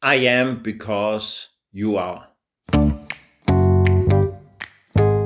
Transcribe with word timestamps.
I 0.00 0.28
am 0.28 0.62
because 0.62 1.48
you 1.72 1.98
are. 1.98 2.28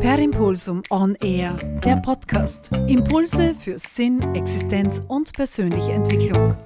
Per 0.00 0.18
Impulsum 0.18 0.82
On 0.88 1.14
Air, 1.16 1.58
der 1.84 1.96
Podcast. 1.96 2.70
Impulse 2.88 3.54
für 3.54 3.78
Sinn, 3.78 4.34
Existenz 4.34 5.02
und 5.08 5.34
persönliche 5.34 5.92
Entwicklung. 5.92 6.56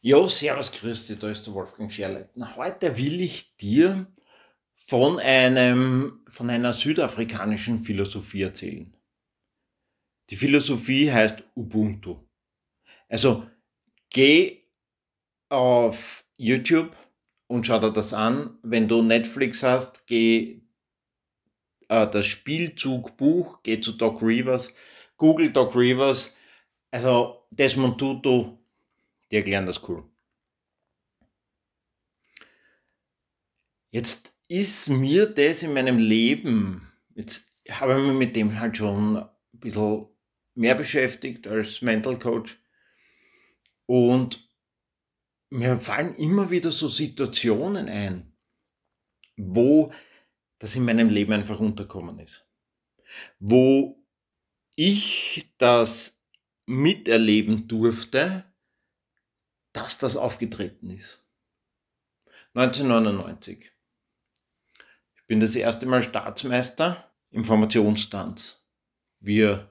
Jo, 0.00 0.26
servus, 0.26 0.72
grüß 0.72 1.06
dich, 1.06 1.20
da 1.20 1.30
ist 1.30 1.46
der 1.46 1.54
Wolfgang 1.54 1.92
Scherleiten. 1.92 2.56
Heute 2.56 2.96
will 2.96 3.20
ich 3.20 3.56
dir 3.58 4.08
von, 4.74 5.20
einem, 5.20 6.24
von 6.28 6.50
einer 6.50 6.72
südafrikanischen 6.72 7.78
Philosophie 7.78 8.42
erzählen. 8.42 8.92
Die 10.30 10.36
Philosophie 10.36 11.10
heißt 11.10 11.42
Ubuntu. 11.56 12.20
Also 13.08 13.50
geh 14.10 14.62
auf 15.48 16.24
YouTube 16.36 16.96
und 17.48 17.66
schau 17.66 17.80
dir 17.80 17.92
das 17.92 18.14
an. 18.14 18.56
Wenn 18.62 18.86
du 18.86 19.02
Netflix 19.02 19.64
hast, 19.64 20.06
geh 20.06 20.62
äh, 21.88 22.08
das 22.08 22.26
Spielzugbuch, 22.26 23.64
geh 23.64 23.80
zu 23.80 23.92
Doc 23.92 24.22
Rivers, 24.22 24.72
Google 25.16 25.50
Doc 25.50 25.74
Rivers. 25.74 26.32
Also 26.92 27.46
Desmond 27.50 27.98
Tutu, 27.98 28.56
die 29.30 29.36
erklären 29.36 29.66
das 29.66 29.88
cool. 29.88 30.04
Jetzt 33.90 34.32
ist 34.46 34.88
mir 34.88 35.26
das 35.26 35.64
in 35.64 35.74
meinem 35.74 35.98
Leben, 35.98 36.92
jetzt 37.16 37.50
habe 37.68 37.98
ich 37.98 38.06
mich 38.06 38.16
mit 38.16 38.36
dem 38.36 38.58
halt 38.60 38.76
schon 38.76 39.16
ein 39.16 39.28
bisschen 39.52 40.09
mehr 40.60 40.74
beschäftigt 40.74 41.46
als 41.48 41.80
Mental 41.80 42.18
Coach. 42.18 42.58
Und 43.86 44.46
mir 45.48 45.80
fallen 45.80 46.14
immer 46.16 46.50
wieder 46.50 46.70
so 46.70 46.86
Situationen 46.86 47.88
ein, 47.88 48.36
wo 49.36 49.90
das 50.58 50.76
in 50.76 50.84
meinem 50.84 51.08
Leben 51.08 51.32
einfach 51.32 51.60
unterkommen 51.60 52.18
ist. 52.18 52.46
Wo 53.38 54.04
ich 54.76 55.50
das 55.56 56.20
miterleben 56.66 57.66
durfte, 57.66 58.44
dass 59.72 59.96
das 59.96 60.14
aufgetreten 60.14 60.90
ist. 60.90 61.24
1999 62.52 63.72
bin 65.26 65.40
das 65.40 65.56
erste 65.56 65.86
Mal 65.86 66.02
Staatsmeister 66.02 67.10
im 67.30 67.44
Formationstanz. 67.44 68.62
Wir 69.20 69.70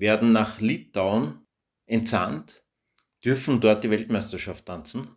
werden 0.00 0.32
nach 0.32 0.60
Litauen 0.60 1.46
entsandt, 1.86 2.64
dürfen 3.24 3.60
dort 3.60 3.84
die 3.84 3.90
Weltmeisterschaft 3.90 4.66
tanzen. 4.66 5.16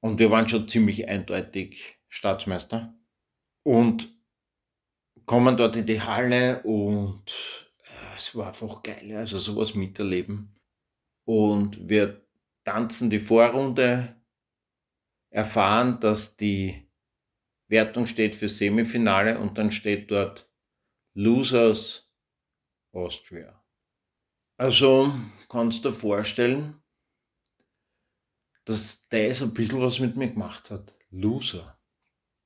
Und 0.00 0.20
wir 0.20 0.30
waren 0.30 0.48
schon 0.48 0.68
ziemlich 0.68 1.08
eindeutig 1.08 2.00
Staatsmeister. 2.08 2.94
Und 3.64 4.16
kommen 5.26 5.56
dort 5.56 5.76
in 5.76 5.84
die 5.84 6.00
Halle 6.00 6.62
und 6.62 7.34
äh, 7.82 8.16
es 8.16 8.34
war 8.34 8.48
einfach 8.48 8.82
geil, 8.82 9.12
also 9.14 9.36
sowas 9.36 9.74
miterleben. 9.74 10.58
Und 11.24 11.88
wir 11.88 12.26
tanzen 12.64 13.10
die 13.10 13.18
Vorrunde, 13.18 14.16
erfahren, 15.30 16.00
dass 16.00 16.36
die 16.36 16.88
Wertung 17.68 18.06
steht 18.06 18.34
für 18.34 18.48
Semifinale 18.48 19.38
und 19.38 19.58
dann 19.58 19.70
steht 19.70 20.10
dort 20.10 20.50
Losers 21.14 22.07
Austria. 22.98 23.64
Also 24.56 25.14
kannst 25.48 25.84
du 25.84 25.90
dir 25.90 25.94
vorstellen, 25.94 26.82
dass 28.64 29.08
das 29.08 29.42
ein 29.42 29.54
bisschen 29.54 29.80
was 29.80 30.00
mit 30.00 30.16
mir 30.16 30.30
gemacht 30.30 30.70
hat. 30.70 30.94
Loser. 31.10 31.80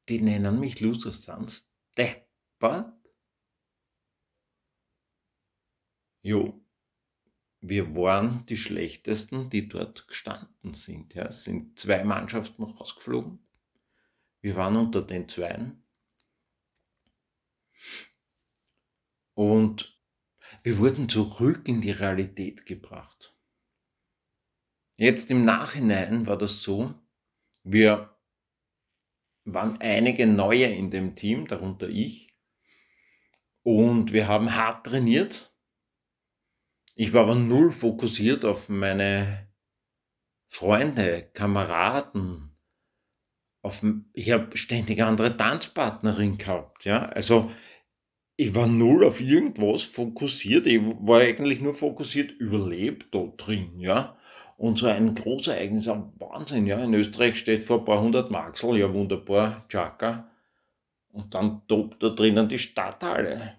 Die 0.09 0.21
nennen 0.21 0.61
mich 0.61 0.81
Loser, 0.81 1.13
sonst 1.13 1.75
deppert. 1.97 2.95
Jo, 6.23 6.63
wir 7.61 7.97
waren 7.97 8.45
die 8.47 8.57
schlechtesten, 8.57 9.49
die 9.49 9.69
dort 9.69 10.07
gestanden 10.09 10.75
sind. 10.75 11.15
Ja. 11.15 11.27
Es 11.27 11.45
sind 11.45 11.79
zwei 11.79 12.05
Mannschaften 12.05 12.65
rausgeflogen. 12.65 13.39
Wir 14.41 14.57
waren 14.57 14.77
unter 14.77 15.03
den 15.03 15.29
Zweien. 15.29 15.85
Und 19.35 20.02
wir 20.63 20.79
wurden 20.79 21.09
zurück 21.09 21.69
in 21.69 21.81
die 21.81 21.91
Realität 21.91 22.67
gebracht. 22.67 23.35
Jetzt 24.97 25.31
im 25.31 25.45
Nachhinein 25.45 26.27
war 26.27 26.39
das 26.39 26.63
so, 26.63 26.95
wir 27.65 28.17
waren 29.45 29.81
einige 29.81 30.27
neue 30.27 30.67
in 30.67 30.91
dem 30.91 31.17
Team, 31.17 31.49
darunter 31.49 31.89
ich, 31.89 32.37
und 33.63 34.13
wir 34.13 34.29
haben 34.29 34.55
hart 34.55 34.87
trainiert. 34.87 35.55
Ich 36.95 37.13
war 37.13 37.23
aber 37.23 37.35
null 37.35 37.71
fokussiert 37.71 38.45
auf 38.45 38.69
meine 38.69 39.49
Freunde, 40.47 41.31
Kameraden, 41.33 42.53
auf, 43.63 43.85
ich 44.13 44.31
habe 44.33 44.57
ständig 44.57 45.03
andere 45.03 45.37
Tanzpartnerin 45.37 46.37
gehabt, 46.37 46.85
ja, 46.85 47.07
also 47.07 47.51
ich 48.37 48.55
war 48.55 48.67
null 48.67 49.05
auf 49.05 49.21
irgendwas 49.21 49.83
fokussiert, 49.83 50.67
ich 50.67 50.81
war 51.01 51.21
eigentlich 51.21 51.61
nur 51.61 51.75
fokussiert, 51.75 52.33
überlebt 52.33 53.15
da 53.15 53.33
drin, 53.37 53.79
ja, 53.79 54.17
und 54.57 54.79
so 54.79 54.87
ein 54.87 55.15
Großereignis, 55.15 55.89
ein 55.89 56.13
Wahnsinn, 56.19 56.67
ja, 56.67 56.83
in 56.83 56.95
Österreich 56.95 57.37
steht 57.37 57.65
vor 57.65 57.81
ein 57.81 57.85
paar 57.85 58.01
hundert 58.01 58.31
Maxel, 58.31 58.77
ja, 58.77 58.93
wunderbar, 58.93 59.65
Chaka, 59.69 60.31
und 61.09 61.35
dann 61.35 61.67
tobt 61.69 62.03
da 62.03 62.09
drinnen 62.09 62.49
die 62.49 62.59
Stadthalle. 62.59 63.57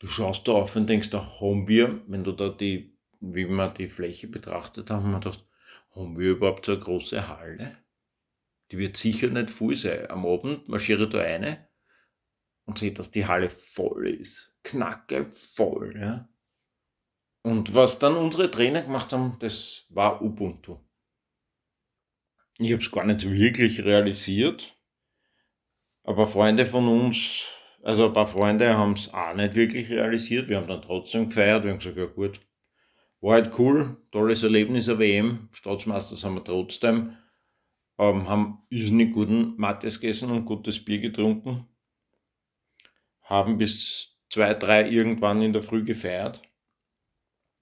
Du 0.00 0.06
schaust 0.06 0.46
da 0.46 0.52
auf 0.52 0.76
und 0.76 0.88
denkst, 0.88 1.10
da 1.10 1.40
haben 1.40 1.66
wir, 1.66 2.02
wenn 2.06 2.24
du 2.24 2.32
da 2.32 2.50
die, 2.50 2.96
wie 3.20 3.46
wir 3.46 3.68
die 3.70 3.88
Fläche 3.88 4.28
betrachtet 4.28 4.90
haben, 4.90 5.10
wir 5.10 5.18
gedacht, 5.18 5.44
haben 5.94 6.16
wir 6.16 6.30
überhaupt 6.30 6.66
so 6.66 6.72
eine 6.72 6.80
große 6.80 7.28
Halle? 7.28 7.78
die 8.70 8.78
wird 8.78 8.96
sicher 8.96 9.28
nicht 9.28 9.50
voll 9.50 9.76
sein. 9.76 10.10
Am 10.10 10.26
Abend 10.26 10.68
marschiere 10.68 11.08
da 11.08 11.20
eine 11.20 11.67
und 12.68 12.78
sehe, 12.78 12.92
dass 12.92 13.10
die 13.10 13.26
Halle 13.26 13.50
voll 13.50 14.06
ist. 14.08 14.54
Knacke 14.62 15.24
voll. 15.26 15.96
Ja. 15.98 16.28
Und 17.42 17.74
was 17.74 17.98
dann 17.98 18.16
unsere 18.16 18.50
Trainer 18.50 18.82
gemacht 18.82 19.12
haben, 19.12 19.36
das 19.40 19.86
war 19.88 20.22
Ubuntu. 20.22 20.76
Ich 22.58 22.70
habe 22.72 22.82
es 22.82 22.90
gar 22.90 23.04
nicht 23.04 23.28
wirklich 23.28 23.84
realisiert, 23.84 24.76
aber 26.04 26.26
Freunde 26.26 26.66
von 26.66 26.88
uns, 26.88 27.46
also 27.82 28.06
ein 28.06 28.12
paar 28.12 28.26
Freunde 28.26 28.76
haben 28.76 28.92
es 28.92 29.12
auch 29.14 29.34
nicht 29.34 29.54
wirklich 29.54 29.90
realisiert. 29.90 30.48
Wir 30.48 30.58
haben 30.58 30.68
dann 30.68 30.82
trotzdem 30.82 31.28
gefeiert, 31.28 31.64
wir 31.64 31.70
haben 31.70 31.78
gesagt, 31.78 31.96
ja 31.96 32.06
gut, 32.06 32.40
war 33.20 33.34
halt 33.34 33.58
cool, 33.58 33.96
tolles 34.10 34.42
Erlebnis, 34.42 34.88
eine 34.88 34.98
WM, 34.98 35.48
Staatsmeister 35.52 36.16
sind 36.16 36.34
wir 36.34 36.44
trotzdem 36.44 37.16
ähm, 37.98 38.28
haben 38.28 38.62
irrsinnig 38.70 39.12
guten 39.12 39.54
Mattes 39.56 40.00
gegessen 40.00 40.30
und 40.30 40.44
gutes 40.44 40.84
Bier 40.84 41.00
getrunken, 41.00 41.66
haben 43.28 43.58
bis 43.58 44.16
zwei, 44.30 44.54
drei 44.54 44.88
irgendwann 44.88 45.42
in 45.42 45.52
der 45.52 45.62
Früh 45.62 45.84
gefeiert, 45.84 46.42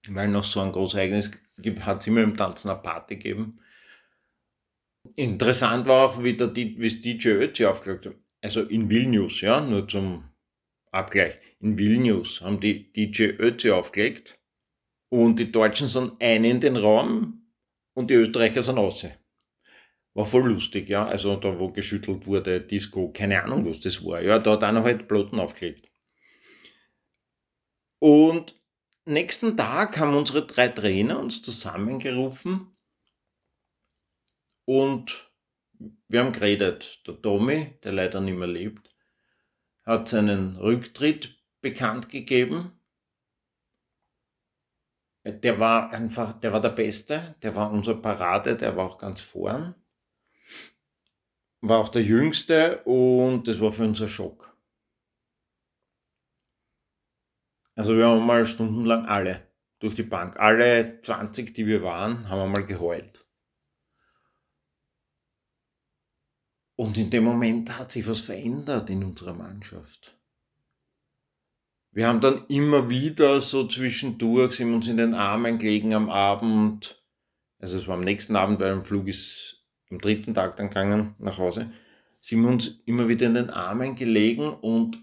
weil 0.09 0.29
noch 0.29 0.45
so 0.45 0.61
ein 0.61 0.73
großes 0.73 0.95
Ereignis 0.95 1.31
hat 1.81 2.01
es 2.01 2.07
immer 2.07 2.23
im 2.23 2.37
Tanzen 2.37 2.71
eine 2.71 2.81
Party 2.81 3.17
gegeben. 3.17 3.59
Interessant 5.17 5.87
war 5.89 6.07
auch, 6.07 6.23
wie, 6.23 6.37
der, 6.37 6.55
wie 6.55 7.01
DJ 7.01 7.31
Ötzi 7.31 7.67
aufgelegt 7.67 8.07
hat. 8.07 8.15
Also 8.43 8.63
in 8.63 8.89
Vilnius, 8.89 9.41
ja, 9.41 9.61
nur 9.61 9.89
zum 9.89 10.25
Abgleich. 10.93 11.39
In 11.61 11.79
Vilnius 11.79 12.41
haben 12.43 12.61
die 12.61 12.93
DJ 12.93 13.31
Ötzi 13.39 13.71
aufgelegt 13.71 14.39
und 15.09 15.39
die 15.39 15.51
Deutschen 15.51 15.89
sind 15.89 16.13
ein 16.21 16.45
in 16.45 16.61
den 16.61 16.77
Raum 16.77 17.51
und 17.95 18.11
die 18.11 18.15
Österreicher 18.15 18.63
sind 18.63 18.79
außen. 18.79 19.13
War 20.17 20.25
voll 20.25 20.51
lustig, 20.51 20.89
ja. 20.89 21.07
Also 21.07 21.37
da, 21.37 21.61
wo 21.61 21.69
geschüttelt 21.71 22.27
wurde, 22.27 22.63
Disco, 22.63 23.13
keine 23.13 23.43
Ahnung, 23.43 23.67
was 23.67 23.81
das 23.81 24.03
war. 24.03 24.23
Ja, 24.23 24.39
da 24.39 24.53
hat 24.53 24.65
einer 24.65 24.83
halt 24.83 25.09
Platten 25.09 25.39
aufgelegt. 25.39 25.91
Und 27.99 28.59
nächsten 29.05 29.59
Tag 29.59 29.99
haben 29.99 30.17
unsere 30.17 30.47
drei 30.47 30.69
Trainer 30.69 31.21
uns 31.21 31.43
zusammengerufen 31.43 32.75
und 34.65 35.31
wir 36.09 36.21
haben 36.21 36.33
geredet. 36.33 37.07
Der 37.07 37.21
Tommy, 37.21 37.79
der 37.85 37.93
leider 37.93 38.23
nicht 38.23 38.39
mehr 38.39 38.49
lebt, 38.49 38.97
hat 39.85 40.09
seinen 40.09 40.57
Rücktritt 40.57 41.39
bekannt 41.61 42.09
gegeben. 42.09 42.73
Der 45.27 45.61
war 45.61 45.91
einfach, 45.91 46.41
der 46.41 46.55
war 46.55 46.63
der 46.63 46.71
Beste, 46.71 47.37
der 47.43 47.55
war 47.55 47.71
unser 47.71 47.97
Parade, 47.97 48.57
der 48.57 48.79
war 48.79 48.87
auch 48.87 48.97
ganz 48.97 49.21
vorn 49.21 49.75
war 51.61 51.79
auch 51.79 51.89
der 51.89 52.03
Jüngste 52.03 52.83
und 52.85 53.49
das 53.49 53.61
war 53.61 53.73
für 53.73 53.85
uns 53.85 54.01
ein 54.01 54.09
Schock. 54.09 54.57
Also 57.75 57.97
wir 57.97 58.07
haben 58.07 58.25
mal 58.25 58.47
stundenlang 58.47 59.07
alle 59.07 59.47
durch 59.79 59.95
die 59.95 60.03
Bank, 60.03 60.39
alle 60.39 61.01
20, 61.01 61.53
die 61.53 61.67
wir 61.67 61.83
waren, 61.83 62.29
haben 62.29 62.39
wir 62.39 62.47
mal 62.47 62.67
geheult. 62.67 63.27
Und 66.77 66.99
in 66.99 67.11
dem 67.11 67.25
Moment 67.25 67.79
hat 67.79 67.91
sich 67.91 68.07
was 68.07 68.21
verändert 68.21 68.91
in 68.91 69.03
unserer 69.03 69.33
Mannschaft. 69.33 70.19
Wir 71.91 72.09
haben 72.09 72.21
dann 72.21 72.45
immer 72.49 72.91
wieder 72.91 73.41
so 73.41 73.67
zwischendurch, 73.67 74.57
sind 74.57 74.75
uns 74.75 74.87
in 74.87 74.99
den 74.99 75.15
Armen 75.15 75.57
gelegen 75.57 75.95
am 75.95 76.11
Abend. 76.11 77.03
Also 77.59 77.79
es 77.79 77.89
war 77.89 77.95
am 77.95 78.03
nächsten 78.03 78.37
Abend, 78.37 78.61
weil 78.61 78.73
ein 78.73 78.85
Flug 78.85 79.09
ist 79.09 79.56
am 79.91 79.99
dritten 79.99 80.35
Tag 80.35 80.57
dann 80.57 80.69
gegangen 80.69 81.15
nach 81.19 81.39
Hause. 81.39 81.71
Sind 82.21 82.43
wir 82.43 82.49
uns 82.49 82.81
immer 82.87 83.09
wieder 83.09 83.27
in 83.27 83.35
den 83.35 83.51
Armen 83.51 83.95
gelegen 83.95 84.49
und 84.49 84.99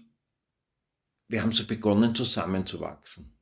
wir 1.28 1.42
haben 1.42 1.52
so 1.52 1.66
begonnen 1.66 2.14
zusammenzuwachsen. 2.14 3.34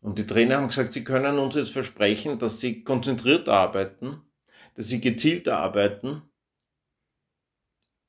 Und 0.00 0.18
die 0.18 0.26
Trainer 0.26 0.56
haben 0.56 0.68
gesagt, 0.68 0.92
sie 0.92 1.04
können 1.04 1.38
uns 1.38 1.54
jetzt 1.54 1.70
versprechen, 1.70 2.38
dass 2.38 2.60
sie 2.60 2.82
konzentriert 2.82 3.48
arbeiten, 3.48 4.20
dass 4.74 4.88
sie 4.88 5.00
gezielt 5.00 5.48
arbeiten. 5.48 6.22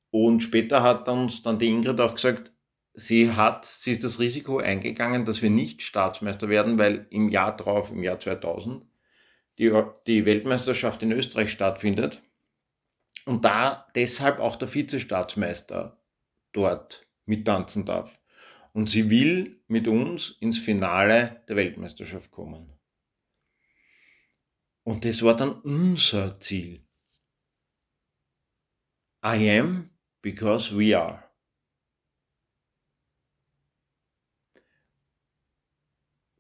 Und 0.10 0.42
später 0.42 0.82
hat 0.82 1.08
uns 1.08 1.42
dann 1.44 1.60
die 1.60 1.70
Ingrid 1.70 2.00
auch 2.02 2.16
gesagt, 2.16 2.52
sie 2.94 3.32
hat, 3.32 3.66
sie 3.66 3.92
ist 3.92 4.04
das 4.04 4.20
Risiko 4.20 4.58
eingegangen, 4.58 5.26
dass 5.26 5.42
wir 5.42 5.50
nicht 5.50 5.82
Staatsmeister 5.82 6.50
werden, 6.50 6.78
weil 6.78 7.08
im 7.10 7.30
Jahr 7.30 7.56
drauf, 7.56 7.92
im 7.92 8.04
Jahr 8.04 8.20
2000, 8.20 8.84
die, 9.58 9.72
die 10.08 10.26
Weltmeisterschaft 10.26 11.04
in 11.04 11.12
Österreich 11.12 11.52
stattfindet 11.52 12.22
und 13.26 13.46
da 13.46 13.88
deshalb 13.96 14.40
auch 14.40 14.56
der 14.56 14.74
Vizestaatsmeister 14.74 16.02
dort 16.52 17.08
mittanzen 17.26 17.86
darf 17.86 18.20
und 18.74 18.90
sie 18.90 19.10
will 19.10 19.62
mit 19.68 19.88
uns 19.88 20.38
ins 20.40 20.60
Finale 20.60 21.44
der 21.48 21.56
Weltmeisterschaft 21.56 22.32
kommen. 22.32 22.74
Und 24.84 25.06
das 25.06 25.24
war 25.24 25.36
dann 25.36 25.62
unser 25.62 26.40
Ziel. 26.40 26.86
I 29.26 29.58
am 29.58 29.90
because 30.22 30.78
we 30.78 30.98
are. 30.98 31.24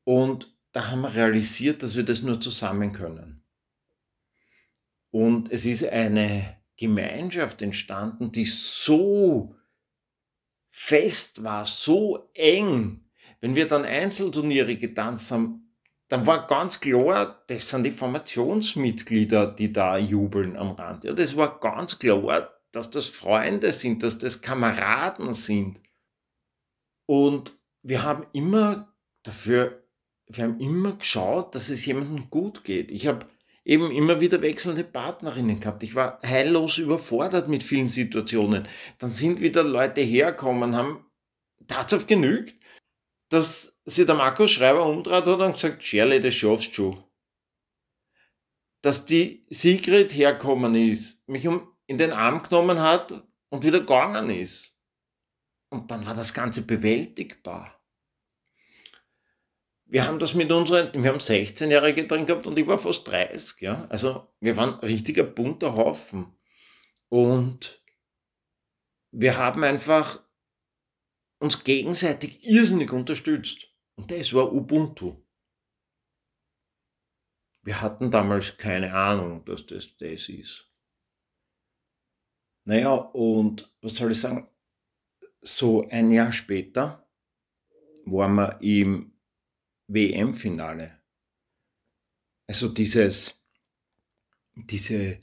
Und 0.04 0.53
da 0.74 0.90
haben 0.90 1.02
wir 1.02 1.14
realisiert, 1.14 1.82
dass 1.84 1.96
wir 1.96 2.04
das 2.04 2.24
nur 2.24 2.42
zusammen 2.42 2.92
können. 2.92 3.44
Und 5.12 5.52
es 5.52 5.66
ist 5.66 5.86
eine 5.86 6.58
Gemeinschaft 6.76 7.62
entstanden, 7.62 8.32
die 8.32 8.46
so 8.46 9.56
fest 10.70 11.44
war, 11.44 11.66
so 11.66 12.32
eng. 12.34 13.06
Wenn 13.40 13.56
wir 13.56 13.68
dann 13.68 13.86
Einzelturniere 13.86 14.76
getanzt 14.76 15.32
haben, 15.32 15.78
dann 16.08 16.26
war 16.26 16.48
ganz 16.48 16.80
klar, 16.80 17.44
das 17.48 17.70
sind 17.70 17.84
die 17.84 17.92
Formationsmitglieder, 17.92 19.48
die 19.48 19.72
da 19.72 19.98
jubeln 19.98 20.58
am 20.58 20.72
Rand. 20.72 21.04
Ja, 21.04 21.14
das 21.14 21.36
war 21.38 21.60
ganz 21.60 22.00
klar, 22.00 22.52
dass 22.72 22.90
das 22.90 23.08
Freunde 23.08 23.72
sind, 23.72 24.02
dass 24.02 24.18
das 24.18 24.42
Kameraden 24.42 25.34
sind. 25.34 25.80
Und 27.06 27.54
wir 27.84 28.02
haben 28.02 28.26
immer 28.34 28.96
dafür, 29.22 29.83
wir 30.28 30.44
haben 30.44 30.60
immer 30.60 30.94
geschaut, 30.94 31.56
dass 31.56 31.70
es 31.70 31.86
jemandem 31.86 32.30
gut 32.30 32.64
geht. 32.64 32.92
Ich 32.92 33.08
habe 33.08 33.28
eben 33.66 33.92
immer 33.92 34.20
wieder 34.22 34.42
wechselnde 34.42 34.84
Partnerinnen 34.84 35.60
gehabt. 35.60 35.84
Ich 35.84 35.96
war 35.96 36.20
heillos 36.24 36.78
überfordert 36.78 37.48
mit 37.48 37.64
vielen 37.64 37.88
Situationen. 37.88 38.68
Dann 38.98 39.12
sind 39.12 39.42
wieder 39.42 39.64
Leute 39.64 40.02
hergekommen, 40.02 40.76
haben 40.76 41.06
tatsächlich 41.68 42.08
genügt, 42.08 42.64
dass 43.30 43.78
sich 43.86 44.06
der 44.06 44.16
Markus 44.16 44.52
Schreiber 44.52 44.86
umdreht 44.86 45.26
hat 45.26 45.40
und 45.40 45.54
gesagt, 45.54 45.84
Shirley, 45.84 46.20
das 46.20 46.34
schaffst 46.34 46.70
du 46.70 46.74
schon. 46.74 47.04
Dass 48.82 49.06
die 49.06 49.46
Sigrid 49.50 50.14
hergekommen 50.14 50.76
ist, 50.76 51.28
mich 51.28 51.48
um, 51.48 51.74
in 51.88 51.98
den 51.98 52.12
Arm 52.12 52.44
genommen 52.44 52.82
hat 52.82 53.24
und 53.50 53.64
wieder 53.64 53.80
gegangen 53.80 54.30
ist. 54.30 54.78
Und 55.70 55.90
dann 55.90 56.06
war 56.06 56.14
das 56.14 56.34
Ganze 56.34 56.62
bewältigbar 56.62 57.83
wir 59.94 60.08
haben 60.08 60.18
das 60.18 60.34
mit 60.34 60.52
unseren, 60.52 60.92
wir 61.04 61.12
haben 61.12 61.20
16-Jährige 61.20 62.08
drin 62.08 62.26
gehabt 62.26 62.48
und 62.48 62.58
ich 62.58 62.66
war 62.66 62.80
fast 62.80 63.08
30, 63.08 63.62
ja. 63.62 63.86
Also 63.90 64.28
wir 64.40 64.58
waren 64.58 64.80
richtiger 64.80 65.22
bunter 65.22 65.76
Haufen. 65.76 66.36
Und 67.10 67.80
wir 69.12 69.38
haben 69.38 69.64
einfach 69.64 70.20
uns 71.38 71.64
gegenseitig 71.64 72.44
irrsinnig 72.44 72.92
unterstützt. 72.92 73.68
Und 73.94 74.10
das 74.10 74.34
war 74.34 74.52
Ubuntu. 74.52 75.24
Wir 77.62 77.80
hatten 77.80 78.10
damals 78.10 78.58
keine 78.58 78.96
Ahnung, 78.96 79.46
dass 79.46 79.64
das 79.68 79.96
das 79.98 80.28
ist. 80.28 80.74
Naja, 82.66 82.96
und 82.96 83.72
was 83.82 83.98
soll 83.98 84.14
ich 84.14 84.22
sagen? 84.22 84.50
So 85.42 85.88
ein 85.90 86.12
Jahr 86.12 86.32
später 86.32 87.08
waren 88.06 88.34
wir 88.34 88.60
im 88.60 89.13
WM-Finale. 89.88 91.00
Also 92.48 92.70
dieses, 92.70 93.42
diese 94.56 95.20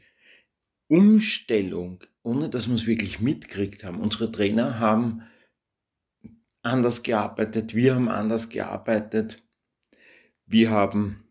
Umstellung, 0.89 2.03
ohne 2.23 2.51
dass 2.51 2.69
wir 2.69 2.75
es 2.75 2.87
wirklich 2.87 3.21
mitgekriegt 3.21 3.85
haben. 3.85 4.01
Unsere 4.01 4.31
Trainer 4.33 4.81
haben 4.81 5.23
anders 6.62 7.03
gearbeitet, 7.03 7.75
wir 7.75 7.95
haben 7.95 8.09
anders 8.09 8.49
gearbeitet, 8.49 9.43
wir 10.47 10.71
haben 10.71 11.29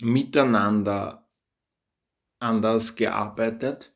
miteinander 0.00 1.28
anders 2.38 2.96
gearbeitet 2.96 3.94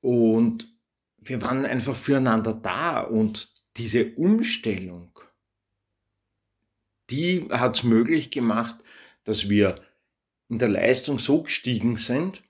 und 0.00 0.72
wir 1.16 1.42
waren 1.42 1.66
einfach 1.66 1.96
füreinander 1.96 2.54
da 2.54 3.00
und 3.00 3.59
diese 3.80 4.14
Umstellung, 4.16 5.18
die 7.08 7.48
hat 7.50 7.78
es 7.78 7.82
möglich 7.82 8.30
gemacht, 8.30 8.76
dass 9.24 9.48
wir 9.48 9.74
in 10.50 10.58
der 10.58 10.68
Leistung 10.68 11.18
so 11.18 11.42
gestiegen 11.44 11.96
sind, 11.96 12.42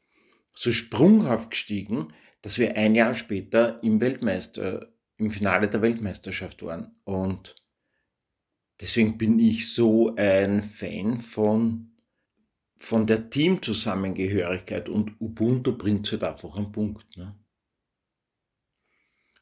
so 0.53 0.73
sprunghaft 0.73 1.51
gestiegen, 1.51 2.09
dass 2.43 2.59
wir 2.59 2.77
ein 2.77 2.97
Jahr 2.97 3.15
später 3.15 3.81
im 3.85 4.01
Weltmeister, 4.01 4.93
im 5.19 5.31
Finale 5.31 5.69
der 5.69 5.83
Weltmeisterschaft 5.83 6.65
waren. 6.65 6.97
Und 7.05 7.55
deswegen 8.81 9.17
bin 9.17 9.39
ich 9.39 9.73
so 9.73 10.17
ein 10.17 10.65
Fan 10.65 11.21
von, 11.21 11.93
von 12.77 13.07
der 13.07 13.31
Teamzusammengehörigkeit 13.31 14.89
und 14.89 15.21
Ubuntu 15.21 15.79
bringt 15.79 16.11
halt 16.11 16.25
einfach 16.25 16.57
einen 16.57 16.73
Punkt. 16.73 17.17
Ne? 17.17 17.39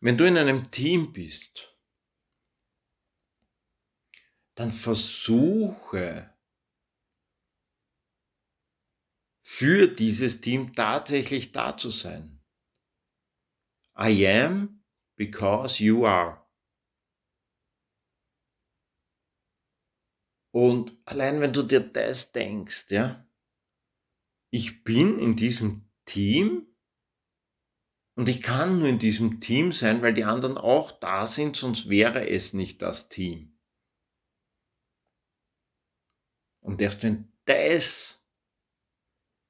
Wenn 0.00 0.18
du 0.18 0.26
in 0.26 0.36
einem 0.36 0.70
Team 0.70 1.14
bist, 1.14 1.67
dann 4.58 4.72
versuche 4.72 6.34
für 9.46 9.86
dieses 9.86 10.40
Team 10.40 10.72
tatsächlich 10.72 11.52
da 11.52 11.76
zu 11.76 11.90
sein. 11.90 12.44
I 13.96 14.26
am 14.26 14.84
because 15.16 15.82
you 15.82 16.04
are. 16.04 16.44
Und 20.50 20.96
allein 21.04 21.40
wenn 21.40 21.52
du 21.52 21.62
dir 21.62 21.80
das 21.80 22.32
denkst, 22.32 22.86
ja, 22.90 23.28
ich 24.50 24.82
bin 24.82 25.20
in 25.20 25.36
diesem 25.36 25.88
Team 26.04 26.66
und 28.16 28.28
ich 28.28 28.42
kann 28.42 28.80
nur 28.80 28.88
in 28.88 28.98
diesem 28.98 29.40
Team 29.40 29.70
sein, 29.70 30.02
weil 30.02 30.14
die 30.14 30.24
anderen 30.24 30.58
auch 30.58 30.90
da 30.90 31.28
sind, 31.28 31.54
sonst 31.54 31.88
wäre 31.88 32.28
es 32.28 32.54
nicht 32.54 32.82
das 32.82 33.08
Team. 33.08 33.57
Und 36.78 36.82
erst 36.82 37.02
wenn 37.02 37.32
das 37.44 38.25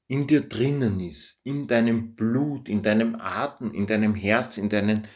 in 0.08 0.26
dir 0.26 0.49
drinnen 0.49 0.99
ist, 0.99 1.42
in 1.44 1.66
deinem 1.66 2.16
Blut, 2.16 2.70
in 2.70 2.82
deinem 2.82 3.16
Atem, 3.16 3.75
in 3.75 3.87
deinem 3.87 4.14
Herz, 4.14 4.56
in 4.56 4.70
deinen 4.70 5.06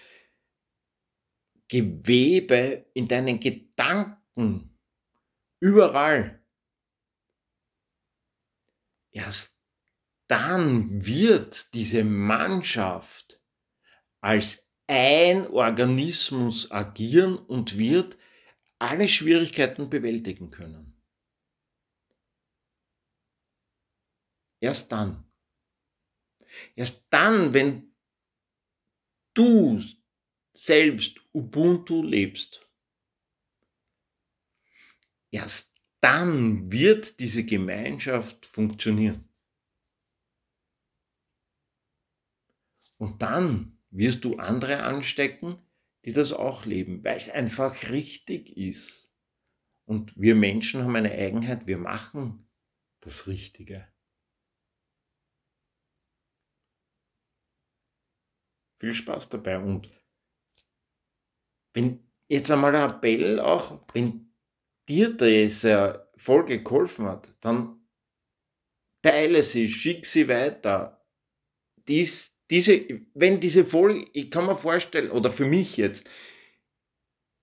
Gewebe, 1.69 2.85
in 2.93 3.09
deinen 3.09 3.41
Gedanken, 3.41 4.79
überall, 5.59 6.45
erst 9.13 9.59
dann 10.29 11.07
wird 11.07 11.73
diese 11.73 12.05
Mannschaft 12.05 13.41
als 14.21 14.71
ein 14.87 15.47
Organismus 15.47 16.71
agieren 16.71 17.39
und 17.39 17.79
wird 17.79 18.19
alle 18.79 19.09
Schwierigkeiten 19.09 19.89
bewältigen 19.89 20.51
können. 20.51 20.92
Erst 24.63 24.93
dann. 24.93 25.25
Erst 26.77 27.13
dann, 27.13 27.53
wenn 27.53 27.97
du 29.35 29.83
selbst 30.55 31.19
Ubuntu 31.35 32.05
lebst, 32.05 32.65
erst 35.33 35.75
dann 35.99 36.71
wird 36.71 37.19
diese 37.19 37.45
Gemeinschaft 37.45 38.47
funktionieren. 38.47 39.29
Und 42.99 43.21
dann 43.21 43.81
wirst 43.91 44.25
du 44.25 44.37
andere 44.37 44.85
anstecken, 44.85 45.59
die 46.05 46.13
das 46.13 46.33
auch 46.33 46.67
leben, 46.67 47.03
weil 47.03 47.17
es 47.17 47.31
einfach 47.31 47.91
richtig 47.91 48.57
ist. 48.57 49.13
Und 49.87 50.17
wir 50.17 50.37
Menschen 50.37 50.85
haben 50.85 50.95
eine 50.95 51.11
Eigenheit, 51.11 51.67
wir 51.67 51.79
machen 51.79 52.49
das 53.01 53.27
Richtige. 53.27 53.92
Viel 58.83 58.95
Spaß 58.95 59.29
dabei 59.29 59.61
und 59.61 59.89
wenn 61.73 62.01
jetzt 62.27 62.51
einmal 62.51 62.75
ein 62.75 62.91
Appell 62.91 63.39
auch, 63.39 63.79
wenn 63.93 64.35
dir 64.89 65.17
diese 65.17 66.11
Folge 66.17 66.65
geholfen 66.65 67.07
hat, 67.07 67.33
dann 67.41 67.81
teile 69.01 69.45
sie, 69.45 69.69
schick 69.69 70.05
sie 70.05 70.27
weiter. 70.27 71.07
Dies, 71.87 72.37
diese, 72.51 72.85
wenn 73.15 73.39
diese 73.39 73.65
Folge, 73.65 74.05
ich 74.15 74.33
kann 74.33 74.47
mir 74.47 74.57
vorstellen, 74.57 75.13
oder 75.13 75.31
für 75.31 75.45
mich 75.45 75.77
jetzt, 75.77 76.11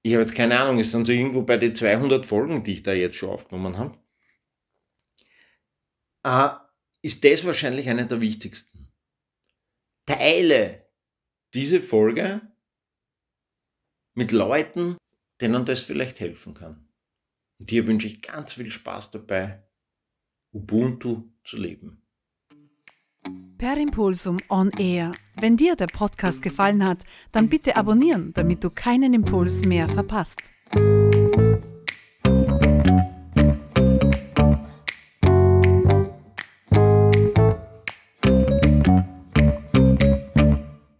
ich 0.01 0.11
habe 0.11 0.23
jetzt 0.23 0.35
keine 0.35 0.59
Ahnung, 0.59 0.77
es 0.79 0.91
sind 0.91 1.07
so 1.07 1.13
irgendwo 1.13 1.43
bei 1.43 1.55
den 1.55 1.73
200 1.73 2.25
Folgen, 2.25 2.63
die 2.63 2.73
ich 2.73 2.83
da 2.83 2.91
jetzt 2.91 3.15
schon 3.15 3.29
aufgenommen 3.29 3.77
habe, 3.77 3.97
äh, 6.25 6.49
ist 7.01 7.23
das 7.23 7.45
wahrscheinlich 7.45 7.87
eine 7.87 8.07
der 8.07 8.19
wichtigsten. 8.19 8.91
Teile 10.05 10.78
diese 11.53 11.81
Folge 11.81 12.41
mit 14.13 14.31
Leuten, 14.31 14.97
denen 15.41 15.65
das 15.65 15.81
vielleicht 15.81 16.19
helfen 16.19 16.53
kann. 16.53 16.87
Und 17.59 17.69
hier 17.69 17.87
wünsche 17.87 18.07
ich 18.07 18.21
ganz 18.21 18.53
viel 18.53 18.71
Spaß 18.71 19.11
dabei, 19.11 19.63
Ubuntu 20.51 21.23
zu 21.43 21.57
leben. 21.57 22.01
Per 23.57 23.77
Impulsum 23.77 24.37
on 24.47 24.71
Air. 24.71 25.11
Wenn 25.35 25.57
dir 25.57 25.75
der 25.75 25.87
Podcast 25.87 26.41
gefallen 26.41 26.85
hat, 26.85 27.03
dann 27.33 27.49
bitte 27.49 27.75
abonnieren, 27.75 28.31
damit 28.33 28.63
du 28.63 28.69
keinen 28.69 29.13
Impuls 29.13 29.65
mehr 29.65 29.89
verpasst. 29.89 30.41